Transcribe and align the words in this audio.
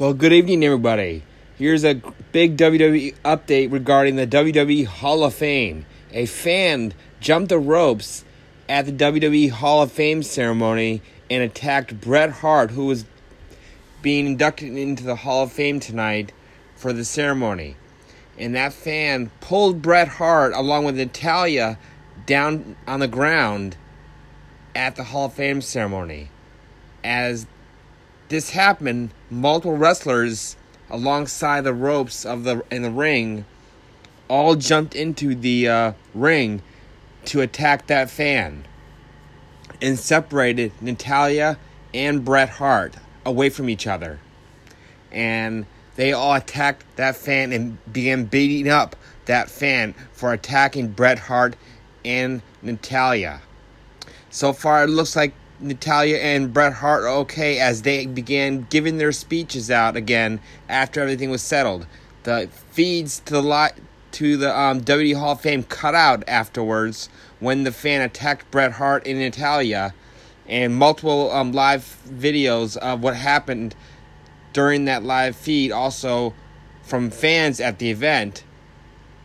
Well, 0.00 0.14
good 0.14 0.32
evening, 0.32 0.64
everybody. 0.64 1.24
Here's 1.58 1.84
a 1.84 2.00
big 2.32 2.56
WWE 2.56 3.14
update 3.22 3.70
regarding 3.70 4.16
the 4.16 4.26
WWE 4.26 4.86
Hall 4.86 5.22
of 5.24 5.34
Fame. 5.34 5.84
A 6.12 6.24
fan 6.24 6.94
jumped 7.20 7.50
the 7.50 7.58
ropes 7.58 8.24
at 8.66 8.86
the 8.86 8.92
WWE 8.92 9.50
Hall 9.50 9.82
of 9.82 9.92
Fame 9.92 10.22
ceremony 10.22 11.02
and 11.30 11.42
attacked 11.42 12.00
Bret 12.00 12.30
Hart, 12.30 12.70
who 12.70 12.86
was 12.86 13.04
being 14.00 14.24
inducted 14.24 14.74
into 14.74 15.04
the 15.04 15.16
Hall 15.16 15.42
of 15.42 15.52
Fame 15.52 15.80
tonight 15.80 16.32
for 16.76 16.94
the 16.94 17.04
ceremony. 17.04 17.76
And 18.38 18.54
that 18.54 18.72
fan 18.72 19.30
pulled 19.42 19.82
Bret 19.82 20.08
Hart 20.08 20.54
along 20.54 20.86
with 20.86 20.96
Natalya 20.96 21.76
down 22.24 22.74
on 22.86 23.00
the 23.00 23.06
ground 23.06 23.76
at 24.74 24.96
the 24.96 25.04
Hall 25.04 25.26
of 25.26 25.34
Fame 25.34 25.60
ceremony. 25.60 26.30
As 27.04 27.46
this 28.30 28.50
happened, 28.50 29.10
multiple 29.28 29.76
wrestlers 29.76 30.56
alongside 30.88 31.62
the 31.62 31.74
ropes 31.74 32.24
of 32.24 32.44
the 32.44 32.64
in 32.70 32.82
the 32.82 32.90
ring 32.90 33.44
all 34.28 34.54
jumped 34.54 34.94
into 34.94 35.34
the 35.34 35.68
uh, 35.68 35.92
ring 36.14 36.62
to 37.24 37.40
attack 37.40 37.88
that 37.88 38.08
fan 38.08 38.64
and 39.82 39.98
separated 39.98 40.72
Natalya 40.80 41.58
and 41.92 42.24
Bret 42.24 42.48
Hart 42.48 42.94
away 43.26 43.50
from 43.50 43.68
each 43.68 43.88
other. 43.88 44.20
And 45.10 45.66
they 45.96 46.12
all 46.12 46.34
attacked 46.34 46.84
that 46.96 47.16
fan 47.16 47.52
and 47.52 47.78
began 47.92 48.26
beating 48.26 48.70
up 48.70 48.94
that 49.26 49.50
fan 49.50 49.92
for 50.12 50.32
attacking 50.32 50.88
Bret 50.88 51.18
Hart 51.18 51.56
and 52.04 52.42
Natalya. 52.62 53.40
So 54.30 54.52
far, 54.52 54.84
it 54.84 54.88
looks 54.88 55.16
like 55.16 55.34
Natalya 55.60 56.16
and 56.16 56.52
Bret 56.52 56.74
Hart 56.74 57.04
are 57.04 57.08
okay 57.20 57.58
as 57.58 57.82
they 57.82 58.06
began 58.06 58.66
giving 58.70 58.98
their 58.98 59.12
speeches 59.12 59.70
out 59.70 59.96
again 59.96 60.40
after 60.68 61.00
everything 61.00 61.30
was 61.30 61.42
settled. 61.42 61.86
The 62.22 62.48
feeds 62.70 63.20
to 63.20 63.34
the 63.34 63.42
lot 63.42 63.74
to 64.12 64.36
the 64.36 64.58
um, 64.58 64.80
WWE 64.80 65.16
Hall 65.16 65.32
of 65.32 65.40
Fame 65.40 65.62
cut 65.62 65.94
out 65.94 66.24
afterwards 66.26 67.08
when 67.38 67.64
the 67.64 67.72
fan 67.72 68.00
attacked 68.00 68.50
Bret 68.50 68.72
Hart 68.72 69.06
and 69.06 69.18
Natalya, 69.18 69.94
and 70.48 70.74
multiple 70.74 71.30
um, 71.30 71.52
live 71.52 71.98
videos 72.08 72.76
of 72.76 73.02
what 73.02 73.16
happened 73.16 73.74
during 74.52 74.84
that 74.86 75.04
live 75.04 75.36
feed 75.36 75.70
also 75.70 76.34
from 76.82 77.10
fans 77.10 77.60
at 77.60 77.78
the 77.78 77.90
event 77.90 78.42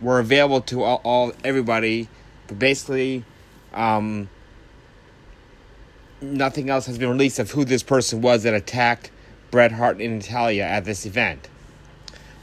were 0.00 0.18
available 0.18 0.60
to 0.60 0.82
all, 0.82 1.00
all 1.04 1.32
everybody. 1.44 2.08
But 2.48 2.58
basically, 2.58 3.24
um, 3.72 4.28
nothing 6.22 6.70
else 6.70 6.86
has 6.86 6.98
been 6.98 7.10
released 7.10 7.38
of 7.38 7.50
who 7.50 7.64
this 7.64 7.82
person 7.82 8.22
was 8.22 8.44
that 8.44 8.54
attacked 8.54 9.10
Bret 9.50 9.72
Hart 9.72 10.00
and 10.00 10.18
Natalya 10.18 10.64
at 10.64 10.84
this 10.84 11.04
event. 11.04 11.48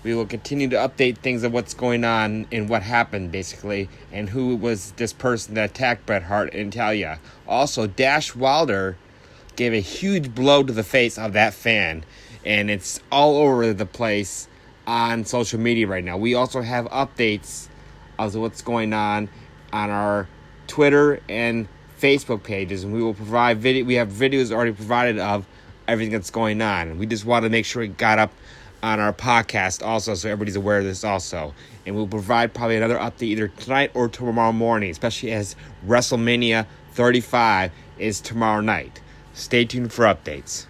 We 0.04 0.14
will 0.16 0.26
continue 0.26 0.70
to 0.70 0.76
update 0.78 1.18
things 1.18 1.44
of 1.44 1.52
what's 1.52 1.74
going 1.74 2.06
on 2.06 2.48
and 2.52 2.70
what 2.70 2.84
happened, 2.84 3.32
basically, 3.32 3.90
and 4.12 4.30
who 4.30 4.56
was 4.56 4.92
this 4.92 5.12
person 5.12 5.56
that 5.56 5.72
attacked 5.72 6.06
Bret 6.06 6.24
Hart 6.24 6.54
and 6.54 6.68
Natalya. 6.68 7.20
Also, 7.48 7.88
Dash 7.88 8.34
Wilder 8.36 8.98
gave 9.56 9.74
a 9.74 9.82
huge 9.82 10.34
blow 10.34 10.64
to 10.64 10.72
the 10.72 10.84
face 10.84 11.18
of 11.18 11.34
that 11.34 11.54
fan, 11.54 12.06
and 12.46 12.72
it's 12.72 13.02
all 13.12 13.38
over 13.38 13.74
the 13.74 13.86
place 13.86 14.48
on 14.88 15.26
social 15.26 15.60
media 15.60 15.86
right 15.86 16.04
now. 16.04 16.16
We 16.16 16.34
also 16.34 16.62
have 16.62 16.86
updates 16.86 17.68
of 18.18 18.36
what's 18.36 18.62
going 18.62 18.94
on 18.94 19.30
on 19.74 19.90
our 19.90 20.28
Twitter 20.68 21.22
and 21.28 21.68
Facebook 22.00 22.44
pages, 22.44 22.84
and 22.84 22.94
we 22.94 23.02
will 23.02 23.14
provide 23.14 23.58
video. 23.58 23.86
We 23.86 23.96
have 23.96 24.10
videos 24.10 24.52
already 24.52 24.72
provided 24.72 25.20
of 25.20 25.46
everything 25.88 26.12
that's 26.12 26.30
going 26.30 26.62
on. 26.62 26.98
We 26.98 27.06
just 27.06 27.26
want 27.26 27.44
to 27.44 27.50
make 27.50 27.66
sure 27.66 27.84
it 27.84 27.98
got 27.98 28.20
up 28.20 28.32
on 28.82 29.00
our 29.00 29.12
podcast 29.12 29.84
also, 29.84 30.14
so 30.14 30.30
everybody's 30.30 30.56
aware 30.56 30.80
of 30.80 30.86
this 30.86 31.04
also. 31.04 31.54
And 31.86 31.96
we'll 31.96 32.08
provide 32.08 32.54
probably 32.54 32.78
another 32.78 32.98
update 32.98 33.24
either 33.24 33.48
tonight 33.50 33.92
or 33.94 34.08
tomorrow 34.08 34.52
morning, 34.54 34.92
especially 34.92 35.32
as 35.32 35.56
WrestleMania 35.86 36.66
35 36.94 37.72
is 37.98 38.22
tomorrow 38.22 38.62
night. 38.62 39.02
Stay 39.34 39.66
tuned 39.66 39.92
for 39.92 40.06
updates. 40.06 40.66